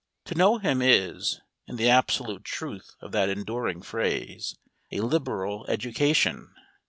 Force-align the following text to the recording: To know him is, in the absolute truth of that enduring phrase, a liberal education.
To 0.25 0.33
know 0.33 0.57
him 0.57 0.81
is, 0.81 1.41
in 1.67 1.75
the 1.75 1.87
absolute 1.87 2.43
truth 2.43 2.95
of 3.01 3.11
that 3.11 3.29
enduring 3.29 3.83
phrase, 3.83 4.57
a 4.91 4.99
liberal 5.01 5.63
education. 5.67 6.55